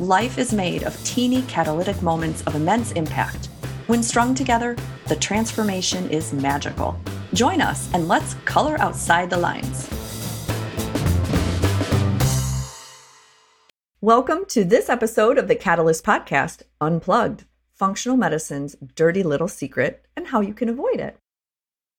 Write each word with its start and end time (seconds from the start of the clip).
Life 0.00 0.36
is 0.36 0.52
made 0.52 0.82
of 0.82 1.04
teeny 1.04 1.40
catalytic 1.44 2.02
moments 2.02 2.42
of 2.42 2.54
immense 2.54 2.92
impact. 2.92 3.46
When 3.86 4.02
strung 4.02 4.34
together, 4.34 4.76
the 5.08 5.16
transformation 5.16 6.10
is 6.10 6.34
magical. 6.34 7.00
Join 7.32 7.62
us 7.62 7.90
and 7.94 8.06
let's 8.06 8.34
color 8.44 8.78
outside 8.78 9.30
the 9.30 9.38
lines. 9.38 9.88
Welcome 14.02 14.44
to 14.48 14.64
this 14.64 14.90
episode 14.90 15.38
of 15.38 15.48
the 15.48 15.54
Catalyst 15.56 16.04
Podcast 16.04 16.60
Unplugged 16.78 17.46
Functional 17.72 18.18
Medicine's 18.18 18.76
Dirty 18.96 19.22
Little 19.22 19.48
Secret 19.48 20.04
and 20.14 20.26
How 20.26 20.42
You 20.42 20.52
Can 20.52 20.68
Avoid 20.68 21.00
It. 21.00 21.16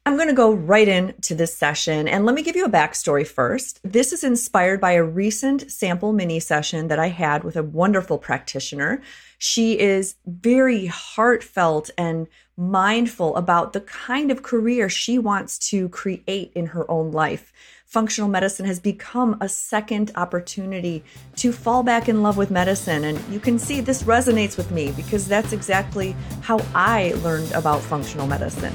I'm 0.08 0.16
going 0.16 0.30
to 0.30 0.34
go 0.34 0.54
right 0.54 0.88
into 0.88 1.36
this 1.36 1.54
session 1.54 2.08
and 2.08 2.26
let 2.26 2.34
me 2.34 2.42
give 2.42 2.56
you 2.56 2.64
a 2.64 2.70
backstory 2.70 3.28
first. 3.28 3.82
This 3.84 4.14
is 4.14 4.24
inspired 4.24 4.80
by 4.80 4.94
a 4.94 5.04
recent 5.04 5.70
sample 5.70 6.14
mini 6.14 6.40
session 6.40 6.88
that 6.88 6.98
I 6.98 7.10
had 7.10 7.44
with 7.44 7.58
a 7.58 7.64
wonderful 7.64 8.18
practitioner. 8.18 9.02
She 9.38 9.78
is 9.78 10.16
very 10.26 10.86
heartfelt 10.86 11.90
and 11.98 12.28
mindful 12.56 13.36
about 13.36 13.74
the 13.74 13.82
kind 13.82 14.32
of 14.32 14.44
career 14.44 14.88
she 14.88 15.20
wants 15.20 15.60
to 15.72 15.90
create 15.90 16.54
in 16.56 16.68
her 16.68 16.90
own 16.90 17.12
life. 17.12 17.52
Functional 17.86 18.30
medicine 18.30 18.66
has 18.66 18.80
become 18.80 19.38
a 19.42 19.50
second 19.50 20.14
opportunity 20.16 21.04
to 21.36 21.52
fall 21.52 21.84
back 21.84 22.08
in 22.08 22.24
love 22.24 22.38
with 22.38 22.50
medicine. 22.50 23.04
And 23.04 23.20
you 23.30 23.42
can 23.42 23.60
see 23.60 23.82
this 23.82 24.04
resonates 24.04 24.56
with 24.56 24.72
me 24.72 24.94
because 24.94 25.28
that's 25.28 25.52
exactly 25.52 26.16
how 26.42 26.60
I 26.74 27.14
learned 27.24 27.52
about 27.52 27.82
functional 27.82 28.26
medicine. 28.26 28.74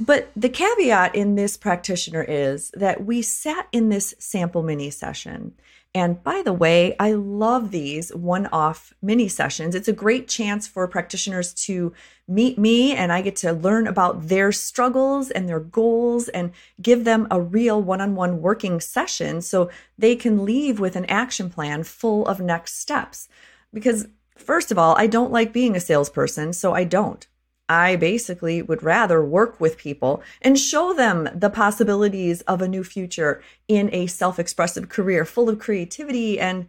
But 0.00 0.30
the 0.34 0.48
caveat 0.48 1.14
in 1.14 1.34
this 1.34 1.58
practitioner 1.58 2.22
is 2.22 2.70
that 2.70 3.04
we 3.04 3.20
sat 3.20 3.68
in 3.70 3.90
this 3.90 4.14
sample 4.18 4.62
mini 4.62 4.88
session. 4.88 5.52
And 5.94 6.22
by 6.22 6.40
the 6.42 6.54
way, 6.54 6.96
I 6.98 7.12
love 7.12 7.70
these 7.70 8.14
one 8.14 8.46
off 8.46 8.94
mini 9.02 9.28
sessions. 9.28 9.74
It's 9.74 9.88
a 9.88 9.92
great 9.92 10.26
chance 10.26 10.66
for 10.66 10.86
practitioners 10.88 11.52
to 11.66 11.92
meet 12.26 12.56
me, 12.56 12.94
and 12.94 13.12
I 13.12 13.20
get 13.20 13.36
to 13.36 13.52
learn 13.52 13.86
about 13.86 14.28
their 14.28 14.52
struggles 14.52 15.30
and 15.30 15.46
their 15.46 15.60
goals 15.60 16.28
and 16.28 16.52
give 16.80 17.04
them 17.04 17.26
a 17.30 17.40
real 17.40 17.82
one 17.82 18.00
on 18.00 18.14
one 18.14 18.40
working 18.40 18.80
session 18.80 19.42
so 19.42 19.68
they 19.98 20.16
can 20.16 20.46
leave 20.46 20.80
with 20.80 20.96
an 20.96 21.06
action 21.06 21.50
plan 21.50 21.82
full 21.82 22.26
of 22.26 22.40
next 22.40 22.78
steps. 22.78 23.28
Because, 23.74 24.06
first 24.36 24.70
of 24.70 24.78
all, 24.78 24.94
I 24.96 25.08
don't 25.08 25.32
like 25.32 25.52
being 25.52 25.76
a 25.76 25.80
salesperson, 25.80 26.54
so 26.54 26.72
I 26.72 26.84
don't. 26.84 27.26
I 27.70 27.94
basically 27.94 28.62
would 28.62 28.82
rather 28.82 29.24
work 29.24 29.60
with 29.60 29.78
people 29.78 30.24
and 30.42 30.58
show 30.58 30.92
them 30.92 31.28
the 31.32 31.48
possibilities 31.48 32.40
of 32.42 32.60
a 32.60 32.66
new 32.66 32.82
future 32.82 33.40
in 33.68 33.88
a 33.94 34.08
self 34.08 34.40
expressive 34.40 34.88
career 34.88 35.24
full 35.24 35.48
of 35.48 35.60
creativity 35.60 36.40
and 36.40 36.66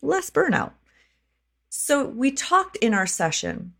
less 0.00 0.30
burnout. 0.30 0.74
So, 1.68 2.06
we 2.06 2.30
talked 2.30 2.76
in 2.76 2.94
our 2.94 3.06
session, 3.06 3.74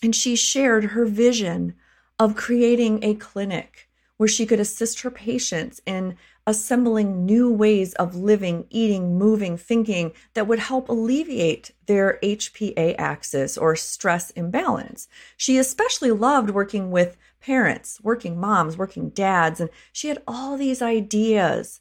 and 0.00 0.14
she 0.14 0.36
shared 0.36 0.84
her 0.84 1.04
vision 1.04 1.74
of 2.16 2.36
creating 2.36 3.02
a 3.02 3.14
clinic 3.16 3.88
where 4.18 4.28
she 4.28 4.46
could 4.46 4.60
assist 4.60 5.00
her 5.00 5.10
patients 5.10 5.80
in 5.84 6.16
assembling 6.46 7.24
new 7.24 7.50
ways 7.50 7.94
of 7.94 8.16
living, 8.16 8.66
eating, 8.70 9.16
moving, 9.16 9.56
thinking 9.56 10.12
that 10.34 10.46
would 10.46 10.58
help 10.58 10.88
alleviate 10.88 11.70
their 11.86 12.18
HPA 12.22 12.96
axis 12.98 13.56
or 13.56 13.76
stress 13.76 14.30
imbalance. 14.30 15.06
She 15.36 15.56
especially 15.56 16.10
loved 16.10 16.50
working 16.50 16.90
with 16.90 17.16
parents, 17.40 18.00
working 18.02 18.40
moms, 18.40 18.76
working 18.76 19.10
dads, 19.10 19.60
and 19.60 19.70
she 19.92 20.08
had 20.08 20.22
all 20.26 20.56
these 20.56 20.82
ideas. 20.82 21.80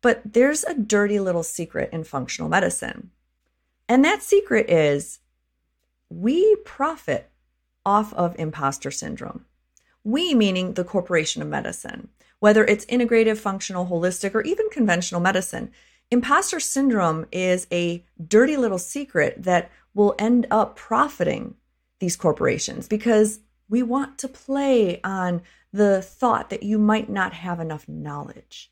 But 0.00 0.32
there's 0.32 0.64
a 0.64 0.74
dirty 0.74 1.20
little 1.20 1.42
secret 1.42 1.90
in 1.92 2.04
functional 2.04 2.48
medicine. 2.48 3.10
And 3.88 4.04
that 4.04 4.22
secret 4.22 4.68
is 4.68 5.20
we 6.08 6.56
profit 6.64 7.30
off 7.84 8.12
of 8.14 8.36
imposter 8.38 8.90
syndrome. 8.90 9.46
We, 10.02 10.34
meaning 10.34 10.74
the 10.74 10.84
corporation 10.84 11.42
of 11.42 11.48
medicine 11.48 12.08
whether 12.40 12.64
it's 12.64 12.84
integrative, 12.86 13.38
functional, 13.38 13.86
holistic, 13.86 14.34
or 14.34 14.42
even 14.42 14.68
conventional 14.70 15.20
medicine. 15.20 15.70
Imposter 16.10 16.60
syndrome 16.60 17.26
is 17.32 17.66
a 17.72 18.04
dirty 18.24 18.56
little 18.56 18.78
secret 18.78 19.42
that 19.42 19.70
will 19.94 20.14
end 20.18 20.46
up 20.50 20.76
profiting 20.76 21.54
these 21.98 22.16
corporations 22.16 22.86
because 22.86 23.40
we 23.68 23.82
want 23.82 24.18
to 24.18 24.28
play 24.28 25.00
on 25.02 25.42
the 25.72 26.00
thought 26.02 26.50
that 26.50 26.62
you 26.62 26.78
might 26.78 27.10
not 27.10 27.32
have 27.32 27.58
enough 27.58 27.88
knowledge. 27.88 28.70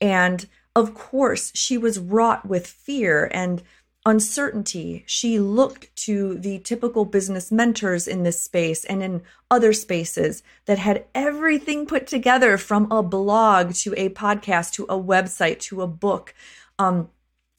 And 0.00 0.46
of 0.76 0.94
course, 0.94 1.52
she 1.54 1.78
was 1.78 1.98
wrought 1.98 2.46
with 2.46 2.66
fear 2.66 3.30
and 3.32 3.62
uncertainty, 4.06 5.02
she 5.06 5.38
looked 5.38 5.94
to 5.96 6.36
the 6.38 6.58
typical 6.58 7.04
business 7.04 7.50
mentors 7.50 8.06
in 8.06 8.22
this 8.22 8.40
space 8.40 8.84
and 8.84 9.02
in 9.02 9.22
other 9.50 9.72
spaces 9.72 10.42
that 10.66 10.78
had 10.78 11.06
everything 11.14 11.86
put 11.86 12.06
together 12.06 12.58
from 12.58 12.90
a 12.92 13.02
blog 13.02 13.72
to 13.74 13.94
a 13.96 14.10
podcast 14.10 14.72
to 14.72 14.84
a 14.84 15.00
website 15.00 15.58
to 15.58 15.80
a 15.80 15.86
book. 15.86 16.34
Um, 16.78 17.08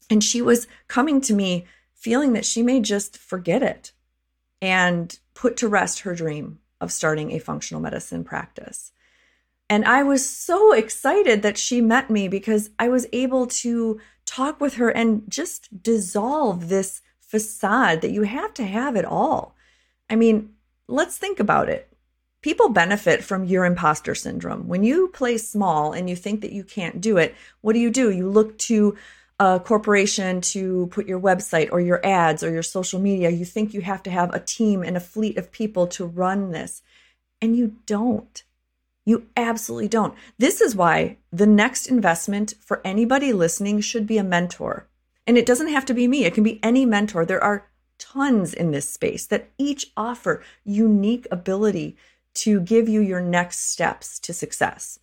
and 0.08 0.22
she 0.22 0.40
was 0.40 0.68
coming 0.86 1.20
to 1.22 1.34
me 1.34 1.66
feeling 1.94 2.32
that 2.34 2.44
she 2.44 2.62
may 2.62 2.80
just 2.80 3.18
forget 3.18 3.62
it 3.62 3.92
and 4.62 5.18
put 5.34 5.56
to 5.56 5.68
rest 5.68 6.00
her 6.00 6.14
dream 6.14 6.60
of 6.80 6.92
starting 6.92 7.32
a 7.32 7.40
functional 7.40 7.82
medicine 7.82 8.22
practice. 8.22 8.92
And 9.68 9.84
I 9.84 10.04
was 10.04 10.28
so 10.28 10.72
excited 10.72 11.42
that 11.42 11.58
she 11.58 11.80
met 11.80 12.08
me 12.08 12.28
because 12.28 12.70
I 12.78 12.88
was 12.88 13.06
able 13.12 13.48
to 13.48 14.00
talk 14.36 14.60
with 14.60 14.74
her 14.74 14.90
and 14.90 15.22
just 15.28 15.82
dissolve 15.82 16.68
this 16.68 17.00
facade 17.20 18.02
that 18.02 18.10
you 18.10 18.22
have 18.22 18.52
to 18.52 18.64
have 18.64 18.94
it 18.94 19.04
all. 19.04 19.56
I 20.10 20.16
mean, 20.16 20.50
let's 20.88 21.16
think 21.16 21.40
about 21.40 21.70
it. 21.70 21.88
People 22.42 22.68
benefit 22.68 23.24
from 23.24 23.44
your 23.44 23.64
imposter 23.64 24.14
syndrome. 24.14 24.68
When 24.68 24.84
you 24.84 25.08
play 25.08 25.38
small 25.38 25.92
and 25.92 26.08
you 26.08 26.14
think 26.14 26.42
that 26.42 26.52
you 26.52 26.64
can't 26.64 27.00
do 27.00 27.16
it, 27.16 27.34
what 27.62 27.72
do 27.72 27.78
you 27.78 27.90
do? 27.90 28.10
You 28.10 28.28
look 28.28 28.58
to 28.58 28.96
a 29.40 29.58
corporation 29.58 30.42
to 30.42 30.86
put 30.88 31.08
your 31.08 31.20
website 31.20 31.70
or 31.72 31.80
your 31.80 32.04
ads 32.04 32.42
or 32.42 32.50
your 32.50 32.62
social 32.62 33.00
media. 33.00 33.30
You 33.30 33.46
think 33.46 33.72
you 33.72 33.80
have 33.80 34.02
to 34.02 34.10
have 34.10 34.34
a 34.34 34.40
team 34.40 34.82
and 34.82 34.96
a 34.96 35.00
fleet 35.00 35.38
of 35.38 35.50
people 35.50 35.86
to 35.88 36.04
run 36.04 36.52
this, 36.52 36.82
and 37.40 37.56
you 37.56 37.76
don't. 37.86 38.44
You 39.06 39.28
absolutely 39.36 39.88
don't. 39.88 40.14
This 40.36 40.60
is 40.60 40.74
why 40.74 41.18
the 41.32 41.46
next 41.46 41.86
investment 41.86 42.54
for 42.60 42.82
anybody 42.84 43.32
listening 43.32 43.80
should 43.80 44.06
be 44.06 44.18
a 44.18 44.24
mentor. 44.24 44.88
And 45.28 45.38
it 45.38 45.46
doesn't 45.46 45.68
have 45.68 45.86
to 45.86 45.94
be 45.94 46.08
me, 46.08 46.24
it 46.24 46.34
can 46.34 46.42
be 46.42 46.62
any 46.62 46.84
mentor. 46.84 47.24
There 47.24 47.42
are 47.42 47.68
tons 47.98 48.52
in 48.52 48.72
this 48.72 48.90
space 48.90 49.24
that 49.26 49.48
each 49.58 49.92
offer 49.96 50.42
unique 50.64 51.26
ability 51.30 51.96
to 52.34 52.60
give 52.60 52.88
you 52.88 53.00
your 53.00 53.20
next 53.20 53.70
steps 53.70 54.18
to 54.18 54.34
success. 54.34 54.98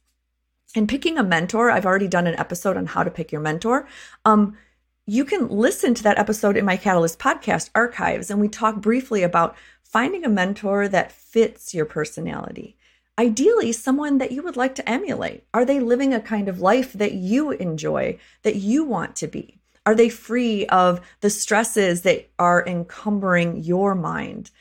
And 0.75 0.89
picking 0.89 1.17
a 1.17 1.23
mentor, 1.23 1.71
I've 1.71 1.85
already 1.85 2.07
done 2.07 2.27
an 2.27 2.37
episode 2.37 2.77
on 2.77 2.87
how 2.87 3.03
to 3.03 3.11
pick 3.11 3.31
your 3.31 3.41
mentor. 3.41 3.87
Um, 4.25 4.57
you 5.05 5.23
can 5.23 5.47
listen 5.47 5.93
to 5.93 6.03
that 6.03 6.19
episode 6.19 6.57
in 6.57 6.65
my 6.65 6.77
Catalyst 6.77 7.19
podcast 7.19 7.69
archives, 7.73 8.29
and 8.29 8.39
we 8.39 8.47
talk 8.49 8.81
briefly 8.81 9.23
about 9.23 9.55
finding 9.81 10.25
a 10.25 10.29
mentor 10.29 10.87
that 10.87 11.11
fits 11.11 11.73
your 11.73 11.85
personality 11.85 12.77
ideally 13.17 13.71
someone 13.71 14.17
that 14.17 14.31
you 14.31 14.41
would 14.43 14.57
like 14.57 14.75
to 14.75 14.89
emulate. 14.89 15.43
Are 15.53 15.65
they 15.65 15.79
living 15.79 16.13
a 16.13 16.19
kind 16.19 16.47
of 16.47 16.61
life 16.61 16.93
that 16.93 17.13
you 17.13 17.51
enjoy, 17.51 18.17
that 18.41 18.55
you 18.55 18.83
want 18.83 19.15
to 19.17 19.27
be? 19.27 19.59
Are 19.85 19.95
they 19.95 20.09
free 20.09 20.65
of 20.67 21.01
the 21.21 21.29
stresses 21.29 22.01
that 22.03 22.29
are 22.39 22.65
encumbering 22.65 23.63
your 23.63 23.95
mind? 23.95 24.51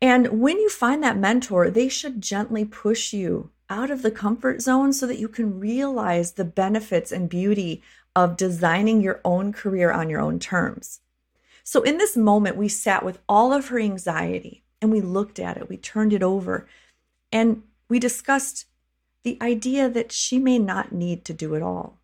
And 0.00 0.40
when 0.40 0.58
you 0.58 0.68
find 0.68 1.02
that 1.02 1.18
mentor, 1.18 1.70
they 1.70 1.88
should 1.88 2.20
gently 2.20 2.64
push 2.64 3.12
you 3.12 3.50
out 3.68 3.90
of 3.90 4.02
the 4.02 4.10
comfort 4.10 4.62
zone 4.62 4.92
so 4.92 5.06
that 5.06 5.18
you 5.18 5.28
can 5.28 5.58
realize 5.58 6.32
the 6.32 6.44
benefits 6.44 7.12
and 7.12 7.28
beauty 7.28 7.82
of 8.14 8.36
designing 8.36 9.00
your 9.00 9.20
own 9.24 9.52
career 9.52 9.92
on 9.92 10.08
your 10.08 10.20
own 10.20 10.38
terms. 10.38 11.00
So, 11.64 11.82
in 11.82 11.98
this 11.98 12.16
moment, 12.16 12.56
we 12.56 12.68
sat 12.68 13.04
with 13.04 13.18
all 13.28 13.52
of 13.52 13.68
her 13.68 13.78
anxiety 13.78 14.62
and 14.80 14.90
we 14.90 15.00
looked 15.00 15.38
at 15.38 15.56
it, 15.56 15.68
we 15.68 15.76
turned 15.76 16.12
it 16.12 16.22
over, 16.22 16.66
and 17.32 17.62
we 17.88 17.98
discussed 17.98 18.66
the 19.22 19.38
idea 19.40 19.88
that 19.88 20.12
she 20.12 20.38
may 20.38 20.58
not 20.58 20.92
need 20.92 21.24
to 21.24 21.34
do 21.34 21.54
it 21.54 21.62
all. 21.62 21.98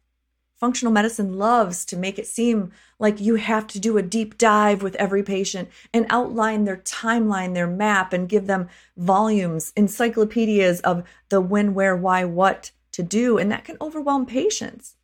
Functional 0.62 0.92
medicine 0.92 1.38
loves 1.38 1.84
to 1.84 1.96
make 1.96 2.20
it 2.20 2.26
seem 2.26 2.70
like 3.00 3.20
you 3.20 3.34
have 3.34 3.66
to 3.66 3.80
do 3.80 3.98
a 3.98 4.02
deep 4.02 4.38
dive 4.38 4.80
with 4.80 4.94
every 4.94 5.22
patient 5.22 5.68
and 5.92 6.06
outline 6.08 6.64
their 6.64 6.76
timeline, 6.76 7.54
their 7.54 7.66
map, 7.66 8.12
and 8.12 8.28
give 8.28 8.46
them 8.46 8.68
volumes, 8.96 9.72
encyclopedias 9.74 10.80
of 10.82 11.02
the 11.30 11.40
when, 11.40 11.74
where, 11.74 11.96
why, 11.96 12.24
what 12.24 12.70
to 12.92 13.02
do. 13.02 13.38
And 13.38 13.50
that 13.50 13.64
can 13.64 13.76
overwhelm 13.80 14.24
patients. 14.24 14.94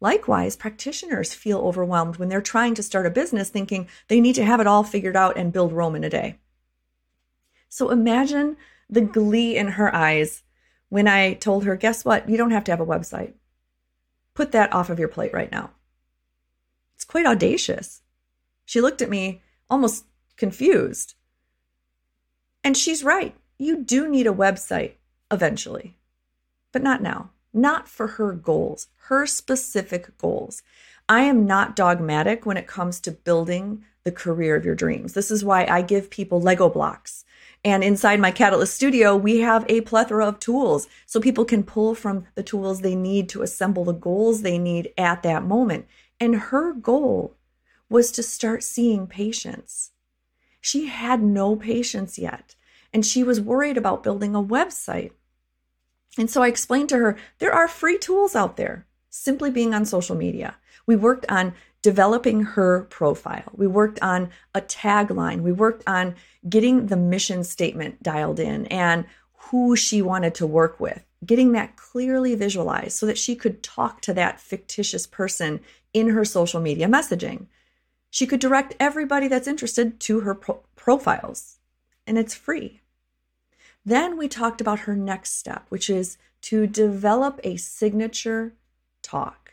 Likewise, 0.00 0.56
practitioners 0.56 1.32
feel 1.32 1.60
overwhelmed 1.60 2.16
when 2.16 2.28
they're 2.28 2.42
trying 2.42 2.74
to 2.74 2.82
start 2.82 3.06
a 3.06 3.10
business 3.10 3.50
thinking 3.50 3.88
they 4.08 4.20
need 4.20 4.34
to 4.34 4.44
have 4.44 4.58
it 4.58 4.66
all 4.66 4.82
figured 4.82 5.16
out 5.16 5.36
and 5.36 5.52
build 5.52 5.72
Rome 5.72 5.94
in 5.94 6.02
a 6.02 6.10
day. 6.10 6.38
So 7.68 7.90
imagine 7.90 8.56
the 8.94 9.00
glee 9.00 9.56
in 9.56 9.68
her 9.68 9.94
eyes 9.94 10.42
when 10.88 11.08
I 11.08 11.34
told 11.34 11.64
her, 11.64 11.76
guess 11.76 12.04
what? 12.04 12.28
You 12.28 12.36
don't 12.36 12.52
have 12.52 12.64
to 12.64 12.72
have 12.72 12.80
a 12.80 12.86
website. 12.86 13.34
Put 14.34 14.52
that 14.52 14.72
off 14.72 14.90
of 14.90 14.98
your 14.98 15.08
plate 15.08 15.32
right 15.32 15.50
now. 15.50 15.70
It's 16.94 17.04
quite 17.04 17.26
audacious. 17.26 18.02
She 18.64 18.80
looked 18.80 19.02
at 19.02 19.10
me 19.10 19.42
almost 19.68 20.04
confused. 20.36 21.14
And 22.62 22.76
she's 22.76 23.04
right. 23.04 23.34
You 23.58 23.82
do 23.82 24.08
need 24.08 24.26
a 24.26 24.32
website 24.32 24.94
eventually, 25.30 25.98
but 26.72 26.82
not 26.82 27.02
now, 27.02 27.30
not 27.52 27.88
for 27.88 28.06
her 28.06 28.32
goals, 28.32 28.88
her 29.08 29.26
specific 29.26 30.16
goals. 30.18 30.62
I 31.08 31.22
am 31.22 31.46
not 31.46 31.76
dogmatic 31.76 32.46
when 32.46 32.56
it 32.56 32.66
comes 32.66 33.00
to 33.00 33.10
building 33.10 33.84
the 34.04 34.12
career 34.12 34.56
of 34.56 34.64
your 34.64 34.74
dreams. 34.74 35.14
This 35.14 35.30
is 35.30 35.44
why 35.44 35.66
I 35.66 35.82
give 35.82 36.10
people 36.10 36.40
Lego 36.40 36.68
blocks 36.68 37.24
and 37.64 37.82
inside 37.82 38.20
my 38.20 38.30
Catalyst 38.30 38.74
studio, 38.74 39.16
we 39.16 39.40
have 39.40 39.64
a 39.68 39.80
plethora 39.80 40.26
of 40.26 40.38
tools 40.38 40.86
so 41.06 41.18
people 41.18 41.46
can 41.46 41.62
pull 41.62 41.94
from 41.94 42.26
the 42.34 42.42
tools 42.42 42.80
they 42.80 42.94
need 42.94 43.28
to 43.30 43.42
assemble 43.42 43.84
the 43.84 43.92
goals 43.94 44.42
they 44.42 44.58
need 44.58 44.92
at 44.98 45.22
that 45.22 45.44
moment. 45.44 45.86
And 46.20 46.36
her 46.36 46.74
goal 46.74 47.36
was 47.88 48.12
to 48.12 48.22
start 48.22 48.62
seeing 48.62 49.06
patients. 49.06 49.92
She 50.60 50.86
had 50.86 51.22
no 51.22 51.56
patients 51.56 52.18
yet, 52.18 52.54
and 52.92 53.04
she 53.04 53.22
was 53.24 53.40
worried 53.40 53.78
about 53.78 54.02
building 54.02 54.34
a 54.34 54.42
website. 54.42 55.12
And 56.18 56.30
so 56.30 56.42
I 56.42 56.48
explained 56.48 56.90
to 56.90 56.98
her 56.98 57.16
there 57.38 57.52
are 57.52 57.68
free 57.68 57.98
tools 57.98 58.36
out 58.36 58.56
there, 58.58 58.86
simply 59.08 59.50
being 59.50 59.72
on 59.72 59.86
social 59.86 60.16
media. 60.16 60.56
We 60.86 60.96
worked 60.96 61.24
on 61.30 61.54
developing 61.84 62.40
her 62.40 62.84
profile. 62.84 63.52
We 63.54 63.66
worked 63.66 64.00
on 64.00 64.30
a 64.54 64.62
tagline. 64.62 65.42
We 65.42 65.52
worked 65.52 65.82
on 65.86 66.14
getting 66.48 66.86
the 66.86 66.96
mission 66.96 67.44
statement 67.44 68.02
dialed 68.02 68.40
in 68.40 68.64
and 68.68 69.04
who 69.34 69.76
she 69.76 70.00
wanted 70.00 70.34
to 70.36 70.46
work 70.46 70.80
with, 70.80 71.04
getting 71.26 71.52
that 71.52 71.76
clearly 71.76 72.34
visualized 72.36 72.92
so 72.92 73.04
that 73.04 73.18
she 73.18 73.36
could 73.36 73.62
talk 73.62 74.00
to 74.00 74.14
that 74.14 74.40
fictitious 74.40 75.06
person 75.06 75.60
in 75.92 76.08
her 76.08 76.24
social 76.24 76.58
media 76.58 76.86
messaging. 76.86 77.48
She 78.08 78.26
could 78.26 78.40
direct 78.40 78.74
everybody 78.80 79.28
that's 79.28 79.46
interested 79.46 80.00
to 80.00 80.20
her 80.20 80.34
pro- 80.34 80.64
profiles, 80.76 81.58
and 82.06 82.16
it's 82.16 82.34
free. 82.34 82.80
Then 83.84 84.16
we 84.16 84.26
talked 84.26 84.62
about 84.62 84.80
her 84.80 84.96
next 84.96 85.36
step, 85.36 85.66
which 85.68 85.90
is 85.90 86.16
to 86.42 86.66
develop 86.66 87.40
a 87.44 87.58
signature 87.58 88.54
talk 89.02 89.43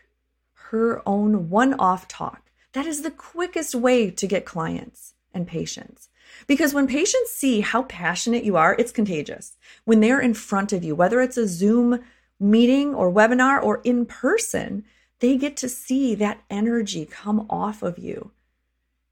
her 0.71 1.01
own 1.05 1.49
one 1.49 1.73
off 1.73 2.07
talk. 2.07 2.49
That 2.71 2.85
is 2.85 3.01
the 3.01 3.11
quickest 3.11 3.75
way 3.75 4.09
to 4.09 4.25
get 4.25 4.45
clients 4.45 5.13
and 5.33 5.45
patients. 5.45 6.07
Because 6.47 6.73
when 6.73 6.87
patients 6.87 7.31
see 7.31 7.59
how 7.59 7.83
passionate 7.83 8.45
you 8.45 8.55
are, 8.55 8.75
it's 8.79 8.93
contagious. 8.93 9.57
When 9.83 9.99
they're 9.99 10.21
in 10.21 10.33
front 10.33 10.71
of 10.71 10.81
you, 10.81 10.95
whether 10.95 11.19
it's 11.19 11.35
a 11.35 11.47
Zoom 11.47 11.99
meeting 12.39 12.95
or 12.95 13.11
webinar 13.11 13.61
or 13.61 13.81
in 13.83 14.05
person, 14.05 14.85
they 15.19 15.35
get 15.35 15.57
to 15.57 15.67
see 15.67 16.15
that 16.15 16.41
energy 16.49 17.05
come 17.05 17.45
off 17.49 17.83
of 17.83 17.99
you. 17.99 18.31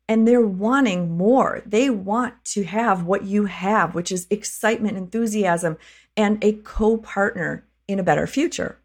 And 0.08 0.26
they're 0.26 0.42
wanting 0.42 1.12
more. 1.12 1.62
They 1.66 1.90
want 1.90 2.44
to 2.46 2.64
have 2.64 3.04
what 3.04 3.26
you 3.26 3.46
have, 3.46 3.94
which 3.94 4.14
is 4.14 4.28
excitement, 4.30 4.98
enthusiasm, 4.98 5.78
and 6.16 6.42
a 6.42 6.54
co 6.54 6.98
partner 6.98 7.66
in 7.86 8.00
a 8.00 8.04
better 8.04 8.26
future. 8.26 8.80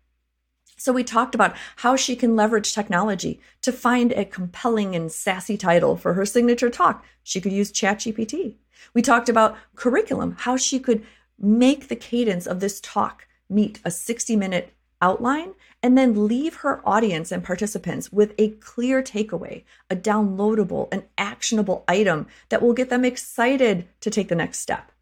So 0.84 0.92
we 0.92 1.02
talked 1.02 1.34
about 1.34 1.56
how 1.76 1.96
she 1.96 2.14
can 2.14 2.36
leverage 2.36 2.74
technology 2.74 3.40
to 3.62 3.72
find 3.72 4.12
a 4.12 4.26
compelling 4.26 4.94
and 4.94 5.10
sassy 5.10 5.56
title 5.56 5.96
for 5.96 6.12
her 6.12 6.26
signature 6.26 6.68
talk. 6.68 7.06
She 7.22 7.40
could 7.40 7.52
use 7.52 7.72
ChatGPT. 7.72 8.56
We 8.92 9.00
talked 9.00 9.30
about 9.30 9.56
curriculum, 9.76 10.36
how 10.40 10.58
she 10.58 10.78
could 10.78 11.02
make 11.38 11.88
the 11.88 11.96
cadence 11.96 12.46
of 12.46 12.60
this 12.60 12.80
talk 12.80 13.26
meet 13.48 13.80
a 13.82 13.90
60 13.90 14.36
minute 14.36 14.74
outline 15.00 15.54
and 15.82 15.96
then 15.96 16.28
leave 16.28 16.56
her 16.56 16.86
audience 16.86 17.32
and 17.32 17.42
participants 17.42 18.12
with 18.12 18.34
a 18.36 18.50
clear 18.50 19.02
takeaway, 19.02 19.64
a 19.88 19.96
downloadable, 19.96 20.92
an 20.92 21.04
actionable 21.16 21.82
item 21.88 22.26
that 22.50 22.60
will 22.60 22.74
get 22.74 22.90
them 22.90 23.06
excited 23.06 23.88
to 24.00 24.10
take 24.10 24.28
the 24.28 24.34
next 24.34 24.58
step. 24.58 24.92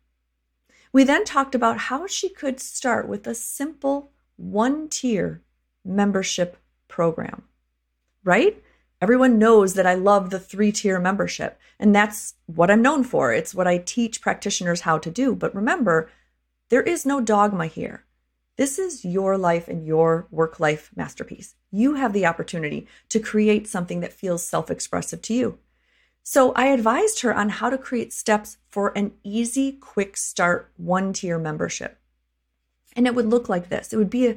We 0.93 1.03
then 1.03 1.25
talked 1.25 1.57
about 1.57 1.79
how 1.79 2.07
she 2.07 2.29
could 2.29 2.61
start 2.61 3.09
with 3.09 3.27
a 3.27 3.35
simple 3.35 4.13
one 4.37 4.89
tier 4.89 5.43
membership 5.85 6.57
program, 6.89 7.43
right? 8.25 8.63
Everyone 9.01 9.39
knows 9.39 9.75
that 9.75 9.87
I 9.87 9.95
love 9.95 10.31
the 10.31 10.39
three 10.39 10.71
tier 10.71 11.01
membership, 11.01 11.59
and 11.79 11.95
that's 11.95 12.35
what 12.47 12.71
I'm 12.71 12.83
known 12.83 13.03
for. 13.03 13.33
It's 13.33 13.55
what 13.55 13.67
I 13.67 13.79
teach 13.79 14.21
practitioners 14.21 14.83
how 14.83 14.99
to 14.99 15.11
do. 15.11 15.35
But 15.35 15.55
remember, 15.55 16.09
there 16.69 16.83
is 16.83 17.05
no 17.05 17.21
dogma 17.21 17.67
here. 17.67 18.05
This 18.57 18.79
is 18.79 19.05
your 19.05 19.37
life 19.37 19.67
and 19.67 19.85
your 19.87 20.29
work 20.31 20.61
life 20.61 20.91
masterpiece. 20.95 21.55
You 21.71 21.95
have 21.95 22.13
the 22.13 22.27
opportunity 22.27 22.87
to 23.09 23.19
create 23.19 23.67
something 23.67 24.01
that 24.01 24.13
feels 24.13 24.45
self 24.45 24.71
expressive 24.71 25.23
to 25.23 25.35
you. 25.35 25.59
So 26.23 26.53
I 26.53 26.67
advised 26.67 27.23
her 27.23 27.35
on 27.35 27.49
how 27.49 27.71
to 27.71 27.79
create 27.79 28.13
steps 28.13 28.59
for 28.69 28.97
an 28.97 29.15
easy, 29.25 29.73
quick 29.73 30.17
start 30.17 30.71
one 30.77 31.13
tier 31.13 31.39
membership. 31.39 31.99
And 32.95 33.07
it 33.07 33.15
would 33.15 33.27
look 33.27 33.49
like 33.49 33.69
this 33.69 33.93
it 33.93 33.97
would 33.97 34.11
be 34.11 34.29
a, 34.29 34.37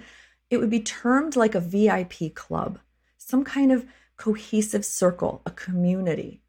it 0.50 0.58
would 0.58 0.70
be 0.70 0.80
termed 0.80 1.36
like 1.36 1.56
a 1.56 1.60
VIP 1.60 2.34
club, 2.34 2.80
some 3.18 3.44
kind 3.44 3.72
of 3.72 3.86
cohesive 4.18 4.86
circle, 4.86 5.42
a 5.46 5.52
community, 5.52 6.42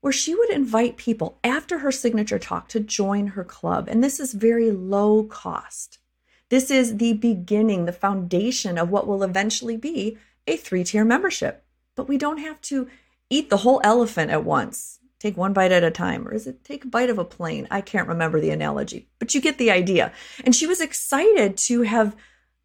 where 0.00 0.12
she 0.12 0.34
would 0.34 0.50
invite 0.50 0.96
people 0.96 1.38
after 1.42 1.78
her 1.78 1.92
signature 1.92 2.38
talk 2.38 2.68
to 2.68 2.80
join 2.80 3.28
her 3.28 3.44
club. 3.44 3.88
And 3.88 4.02
this 4.02 4.20
is 4.20 4.32
very 4.32 4.70
low 4.70 5.24
cost. 5.24 5.98
This 6.50 6.70
is 6.70 6.96
the 6.96 7.12
beginning, 7.12 7.84
the 7.84 7.92
foundation 7.92 8.78
of 8.78 8.90
what 8.90 9.06
will 9.06 9.22
eventually 9.22 9.76
be 9.76 10.16
a 10.46 10.56
three 10.56 10.84
tier 10.84 11.04
membership. 11.04 11.64
But 11.94 12.08
we 12.08 12.16
don't 12.16 12.38
have 12.38 12.60
to 12.62 12.88
eat 13.28 13.50
the 13.50 13.58
whole 13.58 13.80
elephant 13.84 14.30
at 14.30 14.44
once. 14.44 15.00
Take 15.18 15.36
one 15.36 15.52
bite 15.52 15.72
at 15.72 15.82
a 15.82 15.90
time, 15.90 16.28
or 16.28 16.32
is 16.32 16.46
it 16.46 16.62
take 16.62 16.84
a 16.84 16.88
bite 16.88 17.10
of 17.10 17.18
a 17.18 17.24
plane? 17.24 17.66
I 17.72 17.80
can't 17.80 18.06
remember 18.06 18.40
the 18.40 18.50
analogy, 18.50 19.08
but 19.18 19.34
you 19.34 19.40
get 19.40 19.58
the 19.58 19.72
idea. 19.72 20.12
And 20.44 20.54
she 20.54 20.66
was 20.66 20.80
excited 20.80 21.56
to 21.58 21.82
have 21.82 22.14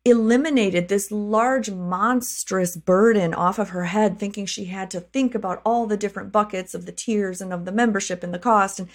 eliminated 0.06 0.88
this 0.88 1.12
large, 1.12 1.70
monstrous 1.70 2.76
burden 2.76 3.34
off 3.34 3.58
of 3.58 3.70
her 3.70 3.86
head, 3.86 4.20
thinking 4.20 4.46
she 4.46 4.66
had 4.66 4.92
to 4.92 5.00
think 5.00 5.34
about 5.34 5.62
all 5.66 5.88
the 5.88 5.98
different 5.98 6.32
buckets 6.32 6.74
of 6.74 6.86
the 6.86 6.92
tiers 6.92 7.40
and 7.40 7.54
of 7.54 7.66
the 7.66 7.72
membership 7.72 8.24
and 8.24 8.34
the 8.34 8.40
cost. 8.40 8.80
And 8.80 8.90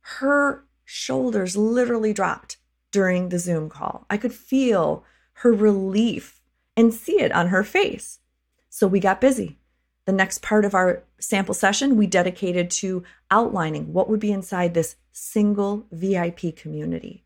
her 0.00 0.64
shoulders 0.84 1.56
literally 1.56 2.12
dropped 2.12 2.56
during 2.90 3.28
the 3.28 3.38
Zoom 3.38 3.68
call. 3.68 4.06
I 4.10 4.16
could 4.16 4.32
feel 4.32 5.04
her 5.34 5.52
relief 5.52 6.40
and 6.76 6.92
see 6.92 7.20
it 7.20 7.32
on 7.32 7.48
her 7.48 7.62
face. 7.62 8.18
So 8.68 8.86
we 8.86 9.00
got 9.00 9.20
busy. 9.20 9.58
The 10.06 10.12
next 10.12 10.42
part 10.42 10.64
of 10.64 10.74
our 10.74 11.04
sample 11.20 11.54
session 11.54 11.96
we 11.96 12.06
dedicated 12.06 12.70
to 12.70 13.04
outlining 13.30 13.92
what 13.92 14.08
would 14.08 14.20
be 14.20 14.32
inside 14.32 14.72
this 14.72 14.96
single 15.12 15.86
VIP 15.92 16.56
community 16.56 17.24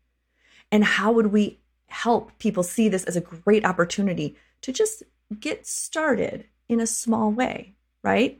and 0.71 0.83
how 0.83 1.11
would 1.11 1.27
we 1.27 1.59
help 1.93 2.37
people 2.39 2.63
see 2.63 2.89
this 2.89 3.03
as 3.03 3.15
a 3.15 3.21
great 3.21 3.63
opportunity 3.63 4.35
to 4.61 4.71
just 4.71 5.03
get 5.39 5.67
started 5.67 6.45
in 6.67 6.79
a 6.79 6.87
small 6.87 7.31
way, 7.31 7.75
right? 8.03 8.39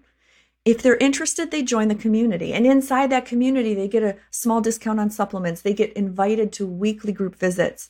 If 0.65 0.81
they're 0.81 0.97
interested, 0.97 1.51
they 1.51 1.61
join 1.61 1.87
the 1.87 1.95
community. 1.95 2.53
And 2.53 2.65
inside 2.65 3.11
that 3.11 3.25
community, 3.25 3.73
they 3.73 3.87
get 3.87 4.01
a 4.01 4.15
small 4.31 4.61
discount 4.61 4.99
on 4.99 5.09
supplements. 5.09 5.61
They 5.61 5.73
get 5.73 5.93
invited 5.93 6.51
to 6.53 6.65
weekly 6.65 7.11
group 7.11 7.35
visits. 7.35 7.89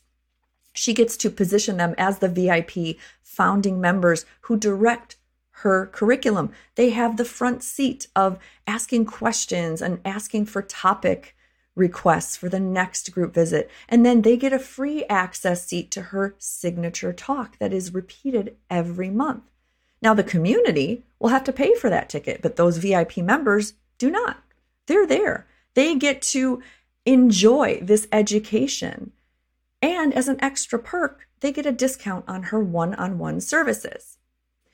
She 0.74 0.93
gets 0.93 1.15
to 1.17 1.29
position 1.29 1.77
them 1.77 1.93
as 1.98 2.17
the 2.17 2.27
VIP 2.27 2.98
founding 3.22 3.79
members 3.79 4.25
who 4.41 4.58
direct 4.58 5.17
her 5.58 5.86
curriculum. 5.86 6.51
They 6.75 6.89
have 6.89 7.15
the 7.15 7.25
front 7.25 7.63
seat 7.63 8.08
of 8.15 8.39
asking 8.67 9.05
questions 9.05 9.82
and 9.82 10.01
asking 10.03 10.48
for 10.48 10.62
topic 10.62 11.36
requests 11.75 12.36
for 12.36 12.50
the 12.50 12.60
next 12.60 13.12
group 13.12 13.34
visit. 13.34 13.70
And 13.89 14.06
then 14.06 14.22
they 14.22 14.38
get 14.38 14.53
a 14.53 14.60
free 14.60 15.06
access 15.06 15.65
seat 15.65 15.92
to 15.92 16.01
her 16.01 16.36
signature 16.38 17.13
talk 17.13 17.58
that 17.60 17.74
is 17.74 17.94
repeated 17.94 18.56
every 18.70 19.10
month. 19.10 19.44
Now, 20.01 20.13
the 20.13 20.24
community 20.24 21.03
will 21.20 21.30
have 21.30 21.46
to 21.46 21.53
pay 21.53 21.75
for 21.75 21.89
that 21.89 22.10
ticket, 22.10 22.42
but 22.42 22.58
those 22.58 22.77
VIP 22.77 23.18
members 23.18 23.74
do 23.98 24.12
not. 24.12 24.44
They're 24.86 25.08
there. 25.08 25.48
They 25.75 25.96
get 25.96 26.22
to 26.34 26.62
enjoy 27.06 27.80
this 27.82 28.08
education. 28.12 29.13
And 29.82 30.13
as 30.13 30.27
an 30.27 30.38
extra 30.42 30.80
perk, 30.80 31.27
they 31.39 31.51
get 31.51 31.65
a 31.65 31.72
discount 31.72 32.25
on 32.27 32.44
her 32.44 32.60
one 32.60 32.94
on 32.96 33.18
one 33.18 33.42
services. 33.42 34.18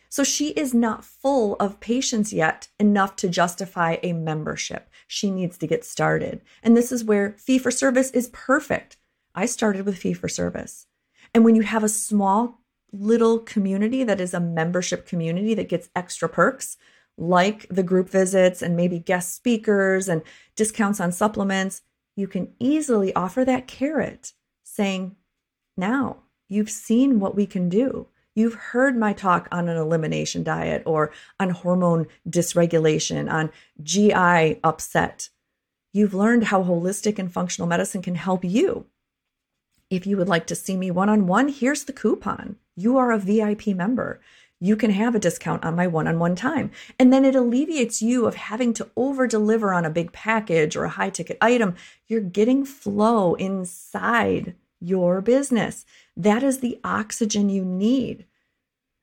So 0.09 0.23
she 0.23 0.49
is 0.49 0.73
not 0.73 1.05
full 1.05 1.55
of 1.59 1.79
patients 1.79 2.33
yet 2.33 2.67
enough 2.79 3.15
to 3.17 3.29
justify 3.29 3.97
a 4.01 4.13
membership. 4.13 4.89
She 5.07 5.29
needs 5.29 5.57
to 5.59 5.67
get 5.67 5.85
started. 5.85 6.41
And 6.63 6.75
this 6.75 6.91
is 6.91 7.03
where 7.03 7.35
fee 7.37 7.59
for 7.59 7.69
service 7.69 8.09
is 8.11 8.29
perfect. 8.29 8.97
I 9.35 9.45
started 9.45 9.85
with 9.85 9.99
fee 9.99 10.13
for 10.13 10.27
service. 10.27 10.87
And 11.33 11.45
when 11.45 11.55
you 11.55 11.61
have 11.61 11.83
a 11.83 11.89
small 11.89 12.61
little 12.91 13.37
community 13.37 14.03
that 14.03 14.19
is 14.19 14.33
a 14.33 14.39
membership 14.39 15.05
community 15.05 15.53
that 15.53 15.69
gets 15.69 15.89
extra 15.95 16.27
perks, 16.27 16.75
like 17.15 17.67
the 17.69 17.83
group 17.83 18.09
visits 18.09 18.63
and 18.63 18.75
maybe 18.75 18.97
guest 18.97 19.35
speakers 19.35 20.09
and 20.09 20.23
discounts 20.55 20.99
on 20.99 21.11
supplements, 21.11 21.83
you 22.15 22.27
can 22.27 22.53
easily 22.59 23.13
offer 23.13 23.45
that 23.45 23.67
carrot 23.67 24.33
saying, 24.63 25.15
Now 25.77 26.23
you've 26.47 26.71
seen 26.71 27.19
what 27.19 27.35
we 27.35 27.45
can 27.45 27.69
do. 27.69 28.07
You've 28.39 28.53
heard 28.71 28.95
my 28.95 29.11
talk 29.11 29.49
on 29.51 29.67
an 29.67 29.75
elimination 29.75 30.43
diet 30.43 30.81
or 30.85 31.11
on 31.41 31.49
hormone 31.49 32.07
dysregulation, 32.25 33.29
on 33.29 33.51
GI 33.83 34.61
upset. 34.63 35.27
You've 35.91 36.13
learned 36.13 36.45
how 36.45 36.63
holistic 36.63 37.19
and 37.19 37.29
functional 37.29 37.67
medicine 37.67 38.01
can 38.01 38.15
help 38.15 38.45
you. 38.45 38.85
If 39.89 40.07
you 40.07 40.15
would 40.15 40.29
like 40.29 40.47
to 40.47 40.55
see 40.55 40.77
me 40.77 40.89
one 40.89 41.09
on 41.09 41.27
one, 41.27 41.49
here's 41.49 41.83
the 41.83 41.91
coupon. 41.91 42.55
You 42.77 42.97
are 42.97 43.11
a 43.11 43.17
VIP 43.17 43.67
member. 43.67 44.21
You 44.61 44.77
can 44.77 44.91
have 44.91 45.15
a 45.15 45.19
discount 45.19 45.65
on 45.65 45.75
my 45.75 45.87
one 45.87 46.07
on 46.07 46.17
one 46.17 46.37
time. 46.37 46.71
And 46.97 47.11
then 47.11 47.25
it 47.25 47.35
alleviates 47.35 48.01
you 48.01 48.25
of 48.25 48.35
having 48.35 48.71
to 48.75 48.89
over 48.95 49.27
deliver 49.27 49.73
on 49.73 49.83
a 49.83 49.89
big 49.89 50.13
package 50.13 50.77
or 50.77 50.85
a 50.85 50.89
high 50.89 51.09
ticket 51.09 51.37
item. 51.41 51.75
You're 52.07 52.21
getting 52.21 52.63
flow 52.63 53.33
inside 53.33 54.55
your 54.79 55.19
business. 55.19 55.85
That 56.15 56.41
is 56.41 56.59
the 56.59 56.79
oxygen 56.85 57.49
you 57.49 57.65
need 57.65 58.25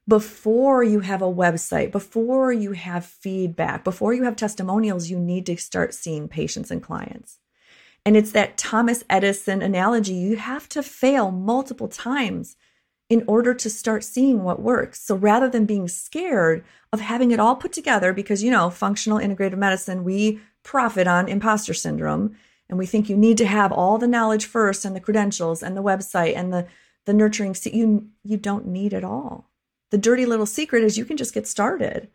before 0.08 0.84
you 0.84 1.00
have 1.00 1.22
a 1.22 1.32
website, 1.32 1.90
before 1.90 2.52
you 2.52 2.72
have 2.72 3.04
feedback, 3.04 3.82
before 3.82 4.14
you 4.14 4.22
have 4.22 4.36
testimonials, 4.36 5.10
you 5.10 5.18
need 5.18 5.46
to 5.46 5.56
start 5.56 5.94
seeing 5.94 6.28
patients 6.28 6.70
and 6.70 6.82
clients. 6.82 7.38
And 8.04 8.16
it's 8.16 8.30
that 8.32 8.56
Thomas 8.56 9.02
Edison 9.10 9.62
analogy. 9.62 10.14
You 10.14 10.36
have 10.36 10.68
to 10.70 10.82
fail 10.82 11.32
multiple 11.32 11.88
times 11.88 12.56
in 13.08 13.24
order 13.26 13.52
to 13.54 13.68
start 13.68 14.04
seeing 14.04 14.44
what 14.44 14.62
works. 14.62 15.00
So 15.00 15.16
rather 15.16 15.48
than 15.48 15.66
being 15.66 15.88
scared 15.88 16.64
of 16.92 17.00
having 17.00 17.32
it 17.32 17.40
all 17.40 17.56
put 17.56 17.72
together, 17.72 18.12
because, 18.12 18.44
you 18.44 18.50
know, 18.50 18.70
functional 18.70 19.18
integrative 19.18 19.58
medicine, 19.58 20.04
we 20.04 20.40
profit 20.62 21.08
on 21.08 21.28
imposter 21.28 21.74
syndrome. 21.74 22.36
And 22.68 22.78
we 22.78 22.86
think 22.86 23.08
you 23.08 23.16
need 23.16 23.38
to 23.38 23.46
have 23.46 23.72
all 23.72 23.98
the 23.98 24.08
knowledge 24.08 24.46
first 24.46 24.84
and 24.84 24.94
the 24.94 25.00
credentials 25.00 25.62
and 25.62 25.76
the 25.76 25.82
website 25.82 26.36
and 26.36 26.52
the, 26.52 26.66
the 27.06 27.12
nurturing. 27.12 27.56
You, 27.64 28.08
you 28.22 28.36
don't 28.36 28.66
need 28.66 28.92
it 28.92 29.04
all. 29.04 29.50
The 29.90 29.98
dirty 29.98 30.26
little 30.26 30.46
secret 30.46 30.82
is 30.82 30.98
you 30.98 31.04
can 31.04 31.16
just 31.16 31.34
get 31.34 31.46
started. 31.46 32.08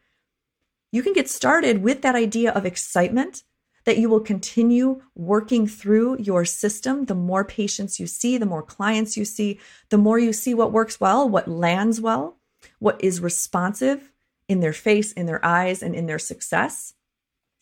You 0.91 1.03
can 1.03 1.13
get 1.13 1.29
started 1.29 1.81
with 1.81 2.01
that 2.01 2.15
idea 2.15 2.51
of 2.51 2.65
excitement 2.65 3.43
that 3.85 3.97
you 3.97 4.09
will 4.09 4.19
continue 4.19 5.01
working 5.15 5.65
through 5.65 6.17
your 6.19 6.45
system. 6.45 7.05
The 7.05 7.15
more 7.15 7.43
patients 7.43 7.99
you 7.99 8.07
see, 8.07 8.37
the 8.37 8.45
more 8.45 8.61
clients 8.61 9.17
you 9.17 9.25
see, 9.25 9.59
the 9.89 9.97
more 9.97 10.19
you 10.19 10.33
see 10.33 10.53
what 10.53 10.71
works 10.71 10.99
well, 10.99 11.27
what 11.27 11.47
lands 11.47 11.99
well, 11.99 12.37
what 12.79 13.01
is 13.03 13.21
responsive 13.21 14.11
in 14.47 14.59
their 14.59 14.73
face, 14.73 15.13
in 15.13 15.25
their 15.25 15.43
eyes, 15.43 15.81
and 15.81 15.95
in 15.95 16.05
their 16.05 16.19
success, 16.19 16.93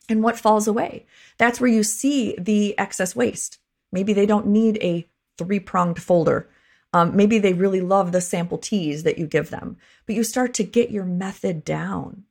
and 0.10 0.24
what 0.24 0.40
falls 0.40 0.68
away. 0.68 1.06
That's 1.38 1.62
where 1.62 1.70
you 1.70 1.84
see 1.84 2.36
the 2.38 2.78
excess 2.78 3.16
waste. 3.16 3.60
Maybe 3.92 4.12
they 4.12 4.26
don't 4.26 4.48
need 4.48 4.78
a 4.82 5.08
three 5.38 5.60
pronged 5.60 6.02
folder 6.02 6.50
um, 6.94 7.16
maybe 7.16 7.38
they 7.38 7.54
really 7.54 7.82
love 7.82 8.12
the 8.12 8.22
sample 8.22 8.58
teas 8.58 9.04
that 9.04 9.18
you 9.18 9.28
give 9.28 9.50
them, 9.50 9.78
but 10.06 10.16
you 10.16 10.24
start 10.24 10.54
to 10.56 10.64
get 10.64 10.92
your 10.92 11.06
method 11.06 11.64
down. 11.64 12.24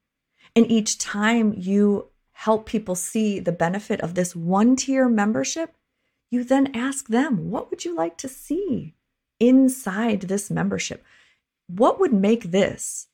And 0.57 0.71
each 0.71 0.99
time 0.99 1.55
you 1.57 2.09
help 2.33 2.67
people 2.67 2.95
see 2.95 3.38
the 3.38 3.53
benefit 3.53 4.00
of 4.00 4.15
this 4.15 4.35
one 4.35 4.77
tier 4.77 5.09
membership, 5.09 5.77
you 6.31 6.45
then 6.45 6.75
ask 6.75 7.09
them, 7.09 7.50
what 7.50 7.71
would 7.71 7.85
you 7.85 7.95
like 7.95 8.17
to 8.19 8.29
see 8.29 8.95
inside 9.41 10.23
this 10.23 10.50
membership? 10.50 11.05
What 11.69 12.00
would 12.00 12.12
make 12.12 12.50
this 12.50 13.09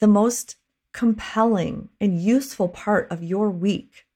the 0.00 0.06
most 0.06 0.56
compelling 0.92 1.88
and 2.00 2.20
useful 2.20 2.68
part 2.68 3.10
of 3.10 3.22
your 3.22 3.50
week? 3.50 4.06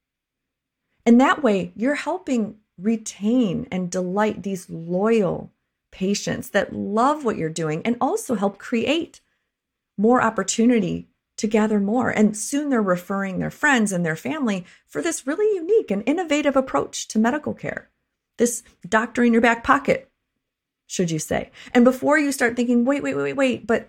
And 1.05 1.19
that 1.19 1.43
way, 1.43 1.71
you're 1.75 1.95
helping 1.95 2.57
retain 2.77 3.67
and 3.71 3.91
delight 3.91 4.43
these 4.43 4.69
loyal 4.69 5.51
patients 5.91 6.49
that 6.49 6.73
love 6.73 7.23
what 7.23 7.37
you're 7.37 7.49
doing 7.49 7.81
and 7.85 7.97
also 8.01 8.35
help 8.35 8.57
create 8.57 9.21
more 9.97 10.21
opportunity 10.21 11.09
to 11.37 11.47
gather 11.47 11.79
more. 11.79 12.09
And 12.09 12.37
soon 12.37 12.69
they're 12.69 12.81
referring 12.81 13.39
their 13.39 13.49
friends 13.49 13.91
and 13.91 14.05
their 14.05 14.15
family 14.15 14.65
for 14.87 15.01
this 15.01 15.25
really 15.25 15.55
unique 15.55 15.91
and 15.91 16.03
innovative 16.05 16.55
approach 16.55 17.07
to 17.09 17.19
medical 17.19 17.53
care. 17.53 17.89
This 18.37 18.63
doctor 18.87 19.23
in 19.23 19.33
your 19.33 19.41
back 19.41 19.63
pocket, 19.63 20.09
should 20.87 21.11
you 21.11 21.19
say. 21.19 21.51
And 21.73 21.83
before 21.83 22.17
you 22.17 22.31
start 22.31 22.55
thinking, 22.55 22.85
wait, 22.85 23.03
wait, 23.03 23.15
wait, 23.15 23.23
wait, 23.23 23.35
wait, 23.35 23.67
but 23.67 23.87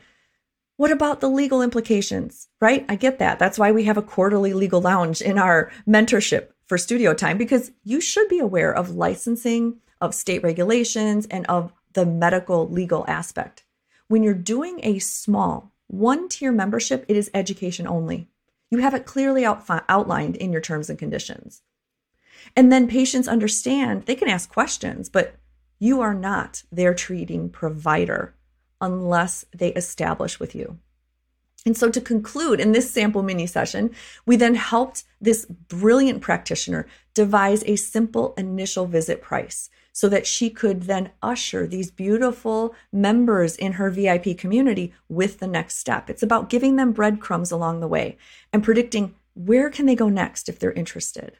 what 0.76 0.90
about 0.90 1.21
the 1.21 1.28
legal 1.28 1.62
implications, 1.62 2.49
right? 2.61 2.85
I 2.88 2.97
get 2.97 3.18
that. 3.18 3.38
That's 3.38 3.59
why 3.59 3.71
we 3.71 3.85
have 3.85 3.99
a 3.99 4.02
quarterly 4.02 4.52
legal 4.52 4.80
lounge 4.80 5.21
in 5.21 5.38
our 5.38 5.71
mentorship 5.87 6.49
for 6.64 6.78
studio 6.78 7.12
time, 7.12 7.38
because 7.38 7.71
you 7.85 8.00
should 8.00 8.28
be 8.28 8.38
aware 8.38 8.73
of 8.73 8.97
licensing, 8.97 9.80
of 10.00 10.14
state 10.14 10.42
regulations, 10.42 11.26
and 11.30 11.47
of 11.47 11.73
the 11.94 12.06
medical 12.06 12.68
legal 12.68 13.04
aspect. 13.08 13.64
When 14.08 14.22
you're 14.22 14.34
doing 14.34 14.80
a 14.82 14.99
small 14.99 15.72
one 15.87 16.28
tier 16.28 16.52
membership, 16.52 17.04
it 17.08 17.16
is 17.16 17.30
education 17.34 17.87
only. 17.87 18.28
You 18.70 18.78
have 18.78 18.94
it 18.94 19.04
clearly 19.04 19.44
out, 19.44 19.64
outlined 19.88 20.37
in 20.37 20.52
your 20.52 20.61
terms 20.62 20.88
and 20.88 20.99
conditions. 20.99 21.62
And 22.56 22.72
then 22.72 22.88
patients 22.88 23.28
understand 23.28 24.06
they 24.06 24.14
can 24.14 24.28
ask 24.28 24.50
questions, 24.50 25.08
but 25.08 25.37
you 25.78 26.00
are 26.00 26.14
not 26.14 26.62
their 26.72 26.94
treating 26.94 27.50
provider 27.50 28.34
unless 28.80 29.44
they 29.54 29.72
establish 29.72 30.40
with 30.40 30.54
you. 30.54 30.78
And 31.64 31.76
so, 31.76 31.90
to 31.90 32.00
conclude, 32.00 32.58
in 32.58 32.72
this 32.72 32.90
sample 32.90 33.22
mini 33.22 33.46
session, 33.46 33.94
we 34.26 34.37
then 34.37 34.56
helped 34.56 35.04
this 35.20 35.44
brilliant 35.44 36.20
practitioner 36.20 36.87
devise 37.14 37.62
a 37.64 37.76
simple 37.76 38.34
initial 38.37 38.87
visit 38.87 39.22
price 39.22 39.70
so 39.92 40.08
that 40.08 40.26
she 40.26 40.50
could 40.50 40.82
then 40.82 41.11
usher 41.22 41.66
these 41.66 41.90
beautiful 41.90 42.75
members 42.90 43.54
in 43.56 43.72
her 43.72 43.90
VIP 43.90 44.37
community 44.37 44.92
with 45.08 45.38
the 45.38 45.46
next 45.46 45.76
step. 45.76 46.08
It's 46.08 46.22
about 46.22 46.49
giving 46.49 46.76
them 46.76 46.92
breadcrumbs 46.92 47.52
along 47.52 47.80
the 47.80 47.88
way 47.88 48.16
and 48.52 48.64
predicting 48.64 49.14
where 49.34 49.70
can 49.70 49.87
they 49.87 49.94
go 49.94 50.08
next 50.08 50.49
if 50.49 50.58
they're 50.58 50.72
interested. 50.72 51.38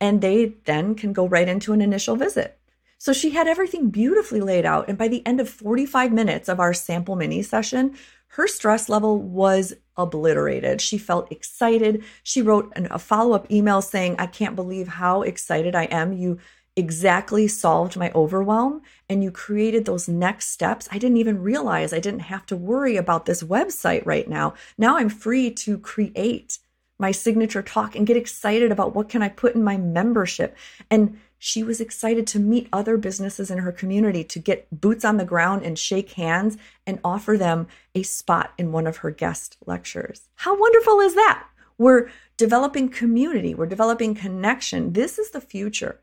And 0.00 0.20
they 0.20 0.54
then 0.64 0.94
can 0.94 1.12
go 1.12 1.26
right 1.26 1.48
into 1.48 1.72
an 1.72 1.82
initial 1.82 2.16
visit. 2.16 2.58
So 2.98 3.12
she 3.12 3.30
had 3.30 3.46
everything 3.46 3.90
beautifully 3.90 4.40
laid 4.40 4.66
out. 4.66 4.88
And 4.88 4.98
by 4.98 5.06
the 5.06 5.24
end 5.24 5.40
of 5.40 5.48
45 5.48 6.12
minutes 6.12 6.48
of 6.48 6.58
our 6.58 6.74
sample 6.74 7.14
mini 7.14 7.42
session, 7.42 7.96
her 8.32 8.48
stress 8.48 8.88
level 8.88 9.22
was 9.22 9.74
obliterated. 9.96 10.80
She 10.80 10.98
felt 10.98 11.30
excited. 11.32 12.04
She 12.22 12.42
wrote 12.42 12.72
an, 12.76 12.88
a 12.90 12.98
follow 12.98 13.34
up 13.34 13.50
email 13.50 13.80
saying, 13.82 14.16
I 14.18 14.26
can't 14.26 14.56
believe 14.56 14.88
how 14.88 15.22
excited 15.22 15.74
I 15.74 15.84
am. 15.84 16.12
You 16.12 16.38
exactly 16.78 17.48
solved 17.48 17.96
my 17.96 18.12
overwhelm 18.14 18.80
and 19.08 19.24
you 19.24 19.32
created 19.32 19.84
those 19.84 20.08
next 20.08 20.50
steps. 20.50 20.88
I 20.92 20.98
didn't 20.98 21.16
even 21.16 21.42
realize 21.42 21.92
I 21.92 21.98
didn't 21.98 22.20
have 22.20 22.46
to 22.46 22.56
worry 22.56 22.96
about 22.96 23.26
this 23.26 23.42
website 23.42 24.06
right 24.06 24.28
now. 24.28 24.54
Now 24.78 24.96
I'm 24.96 25.08
free 25.08 25.50
to 25.50 25.76
create 25.78 26.60
my 26.96 27.10
signature 27.10 27.62
talk 27.62 27.96
and 27.96 28.06
get 28.06 28.16
excited 28.16 28.70
about 28.70 28.94
what 28.94 29.08
can 29.08 29.22
I 29.22 29.28
put 29.28 29.56
in 29.56 29.62
my 29.64 29.76
membership. 29.76 30.56
And 30.88 31.18
she 31.36 31.64
was 31.64 31.80
excited 31.80 32.28
to 32.28 32.38
meet 32.38 32.68
other 32.72 32.96
businesses 32.96 33.50
in 33.50 33.58
her 33.58 33.72
community 33.72 34.22
to 34.24 34.38
get 34.38 34.80
boots 34.80 35.04
on 35.04 35.16
the 35.16 35.24
ground 35.24 35.64
and 35.64 35.76
shake 35.76 36.12
hands 36.12 36.58
and 36.86 37.00
offer 37.04 37.36
them 37.36 37.66
a 37.96 38.04
spot 38.04 38.52
in 38.56 38.70
one 38.70 38.86
of 38.86 38.98
her 38.98 39.10
guest 39.10 39.56
lectures. 39.66 40.28
How 40.36 40.58
wonderful 40.58 41.00
is 41.00 41.16
that? 41.16 41.44
We're 41.76 42.10
developing 42.36 42.88
community, 42.88 43.52
we're 43.54 43.66
developing 43.66 44.14
connection. 44.14 44.92
This 44.92 45.18
is 45.18 45.30
the 45.30 45.40
future 45.40 46.00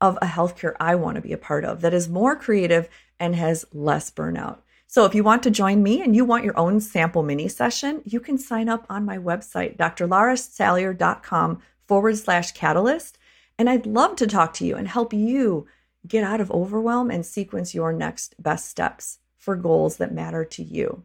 of 0.00 0.16
a 0.22 0.26
healthcare 0.26 0.74
I 0.78 0.94
want 0.94 1.16
to 1.16 1.20
be 1.20 1.32
a 1.32 1.38
part 1.38 1.64
of 1.64 1.80
that 1.80 1.94
is 1.94 2.08
more 2.08 2.36
creative 2.36 2.88
and 3.18 3.34
has 3.34 3.64
less 3.72 4.10
burnout. 4.10 4.58
So 4.86 5.04
if 5.04 5.14
you 5.14 5.22
want 5.22 5.42
to 5.42 5.50
join 5.50 5.82
me 5.82 6.02
and 6.02 6.16
you 6.16 6.24
want 6.24 6.44
your 6.44 6.58
own 6.58 6.80
sample 6.80 7.22
mini 7.22 7.48
session, 7.48 8.00
you 8.06 8.20
can 8.20 8.38
sign 8.38 8.68
up 8.68 8.86
on 8.88 9.04
my 9.04 9.18
website, 9.18 9.76
drlarasalyer.com 9.76 11.62
forward 11.86 12.16
slash 12.16 12.52
catalyst. 12.52 13.18
And 13.58 13.68
I'd 13.68 13.86
love 13.86 14.16
to 14.16 14.26
talk 14.26 14.54
to 14.54 14.64
you 14.64 14.76
and 14.76 14.88
help 14.88 15.12
you 15.12 15.66
get 16.06 16.24
out 16.24 16.40
of 16.40 16.50
overwhelm 16.50 17.10
and 17.10 17.26
sequence 17.26 17.74
your 17.74 17.92
next 17.92 18.40
best 18.42 18.70
steps 18.70 19.18
for 19.36 19.56
goals 19.56 19.98
that 19.98 20.14
matter 20.14 20.44
to 20.44 20.62
you. 20.62 21.02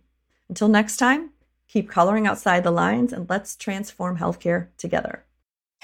Until 0.48 0.70
next 0.70 0.98
time, 0.98 1.32
keep 1.68 1.90
coloring 1.90 2.28
outside 2.28 2.64
the 2.64 2.72
lines 2.72 3.12
and 3.12 3.30
let's 3.30 3.56
transform 3.56 4.18
healthcare 4.18 4.68
together. 4.78 5.26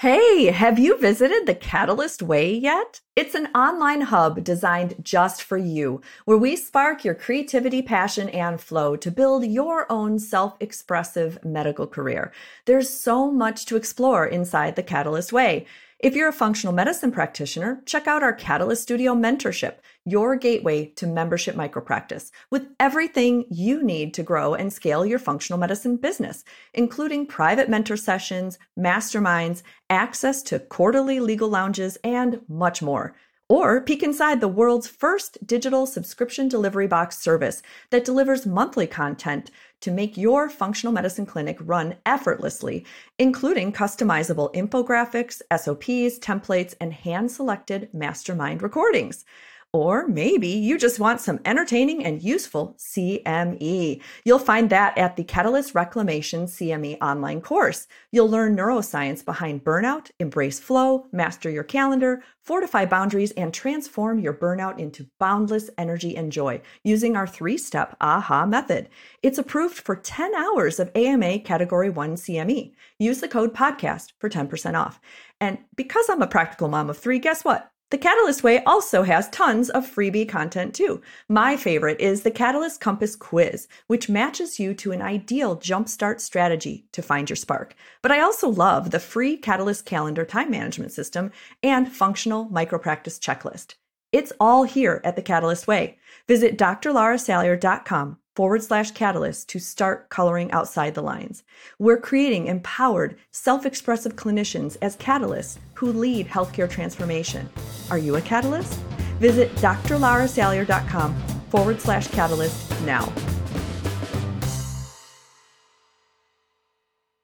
Hey, 0.00 0.46
have 0.46 0.78
you 0.78 0.96
visited 0.96 1.44
the 1.44 1.54
Catalyst 1.54 2.22
Way 2.22 2.54
yet? 2.54 3.02
It's 3.16 3.34
an 3.34 3.48
online 3.48 4.00
hub 4.00 4.42
designed 4.42 4.94
just 5.02 5.42
for 5.42 5.58
you, 5.58 6.00
where 6.24 6.38
we 6.38 6.56
spark 6.56 7.04
your 7.04 7.14
creativity, 7.14 7.82
passion, 7.82 8.30
and 8.30 8.58
flow 8.58 8.96
to 8.96 9.10
build 9.10 9.44
your 9.44 9.84
own 9.92 10.18
self 10.18 10.56
expressive 10.58 11.44
medical 11.44 11.86
career. 11.86 12.32
There's 12.64 12.88
so 12.88 13.30
much 13.30 13.66
to 13.66 13.76
explore 13.76 14.26
inside 14.26 14.74
the 14.74 14.82
Catalyst 14.82 15.34
Way. 15.34 15.66
If 16.02 16.16
you're 16.16 16.30
a 16.30 16.32
functional 16.32 16.72
medicine 16.74 17.12
practitioner, 17.12 17.82
check 17.84 18.08
out 18.08 18.22
our 18.22 18.32
Catalyst 18.32 18.82
Studio 18.82 19.14
mentorship, 19.14 19.74
your 20.06 20.34
gateway 20.34 20.86
to 20.96 21.06
membership 21.06 21.54
micropractice, 21.54 22.30
with 22.50 22.68
everything 22.80 23.44
you 23.50 23.82
need 23.82 24.14
to 24.14 24.22
grow 24.22 24.54
and 24.54 24.72
scale 24.72 25.04
your 25.04 25.18
functional 25.18 25.58
medicine 25.58 25.98
business, 25.98 26.42
including 26.72 27.26
private 27.26 27.68
mentor 27.68 27.98
sessions, 27.98 28.58
masterminds, 28.78 29.62
access 29.90 30.40
to 30.44 30.58
quarterly 30.58 31.20
legal 31.20 31.50
lounges, 31.50 31.98
and 32.02 32.40
much 32.48 32.80
more. 32.80 33.14
Or 33.50 33.80
peek 33.80 34.04
inside 34.04 34.40
the 34.40 34.46
world's 34.46 34.86
first 34.86 35.44
digital 35.44 35.84
subscription 35.84 36.46
delivery 36.46 36.86
box 36.86 37.18
service 37.18 37.62
that 37.90 38.04
delivers 38.04 38.46
monthly 38.46 38.86
content 38.86 39.50
to 39.80 39.90
make 39.90 40.16
your 40.16 40.48
functional 40.48 40.92
medicine 40.92 41.26
clinic 41.26 41.56
run 41.60 41.96
effortlessly, 42.06 42.86
including 43.18 43.72
customizable 43.72 44.54
infographics, 44.54 45.42
SOPs, 45.50 46.20
templates, 46.20 46.76
and 46.80 46.92
hand 46.92 47.32
selected 47.32 47.88
mastermind 47.92 48.62
recordings. 48.62 49.24
Or 49.72 50.08
maybe 50.08 50.48
you 50.48 50.76
just 50.76 50.98
want 50.98 51.20
some 51.20 51.38
entertaining 51.44 52.04
and 52.04 52.20
useful 52.20 52.74
CME. 52.76 54.02
You'll 54.24 54.40
find 54.40 54.68
that 54.70 54.98
at 54.98 55.14
the 55.14 55.22
Catalyst 55.22 55.76
Reclamation 55.76 56.46
CME 56.46 57.00
online 57.00 57.40
course. 57.40 57.86
You'll 58.10 58.28
learn 58.28 58.56
neuroscience 58.56 59.24
behind 59.24 59.62
burnout, 59.62 60.10
embrace 60.18 60.58
flow, 60.58 61.06
master 61.12 61.48
your 61.48 61.62
calendar, 61.62 62.24
fortify 62.42 62.84
boundaries, 62.84 63.30
and 63.32 63.54
transform 63.54 64.18
your 64.18 64.34
burnout 64.34 64.80
into 64.80 65.08
boundless 65.20 65.70
energy 65.78 66.16
and 66.16 66.32
joy 66.32 66.60
using 66.82 67.14
our 67.14 67.28
three 67.28 67.56
step 67.56 67.96
AHA 68.00 68.46
method. 68.46 68.88
It's 69.22 69.38
approved 69.38 69.76
for 69.76 69.94
10 69.94 70.34
hours 70.34 70.80
of 70.80 70.90
AMA 70.96 71.38
Category 71.40 71.90
1 71.90 72.16
CME. 72.16 72.72
Use 72.98 73.20
the 73.20 73.28
code 73.28 73.54
podcast 73.54 74.14
for 74.18 74.28
10% 74.28 74.74
off. 74.74 75.00
And 75.40 75.58
because 75.76 76.06
I'm 76.10 76.22
a 76.22 76.26
practical 76.26 76.66
mom 76.66 76.90
of 76.90 76.98
three, 76.98 77.20
guess 77.20 77.44
what? 77.44 77.70
The 77.90 77.98
Catalyst 77.98 78.44
Way 78.44 78.62
also 78.62 79.02
has 79.02 79.28
tons 79.30 79.68
of 79.68 79.84
freebie 79.84 80.28
content 80.28 80.76
too. 80.76 81.02
My 81.28 81.56
favorite 81.56 82.00
is 82.00 82.22
the 82.22 82.30
Catalyst 82.30 82.80
Compass 82.80 83.16
Quiz, 83.16 83.66
which 83.88 84.08
matches 84.08 84.60
you 84.60 84.74
to 84.74 84.92
an 84.92 85.02
ideal 85.02 85.56
jumpstart 85.56 86.20
strategy 86.20 86.86
to 86.92 87.02
find 87.02 87.28
your 87.28 87.36
spark. 87.36 87.74
But 88.00 88.12
I 88.12 88.20
also 88.20 88.48
love 88.48 88.92
the 88.92 89.00
free 89.00 89.36
Catalyst 89.36 89.86
Calendar 89.86 90.24
time 90.24 90.52
management 90.52 90.92
system 90.92 91.32
and 91.64 91.90
functional 91.90 92.46
micropractice 92.46 93.18
checklist. 93.18 93.74
It's 94.12 94.32
all 94.38 94.62
here 94.62 95.00
at 95.02 95.16
the 95.16 95.22
Catalyst 95.22 95.66
Way. 95.66 95.98
Visit 96.28 96.56
drlarasalyer.com 96.56 98.19
forward 98.34 98.62
slash 98.62 98.90
catalyst 98.92 99.48
to 99.50 99.58
start 99.58 100.08
coloring 100.08 100.50
outside 100.52 100.94
the 100.94 101.02
lines. 101.02 101.42
We're 101.78 102.00
creating 102.00 102.46
empowered, 102.46 103.16
self 103.30 103.66
expressive 103.66 104.16
clinicians 104.16 104.76
as 104.82 104.96
catalysts 104.96 105.58
who 105.74 105.92
lead 105.92 106.28
healthcare 106.28 106.70
transformation. 106.70 107.48
Are 107.90 107.98
you 107.98 108.16
a 108.16 108.20
catalyst? 108.20 108.74
Visit 109.20 109.54
drlarasalyer.com 109.56 111.14
forward 111.50 111.80
slash 111.80 112.08
catalyst 112.08 112.80
now. 112.82 113.12